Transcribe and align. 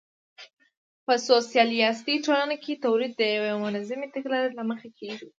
په 1.05 1.13
سوسیالیستي 1.29 2.15
ټولنو 2.25 2.55
کې 2.63 2.81
تولید 2.85 3.13
د 3.17 3.21
یوې 3.35 3.51
منظمې 3.63 4.07
تګلارې 4.15 4.51
له 4.59 4.63
مخې 4.69 4.89
کېږي 4.99 5.27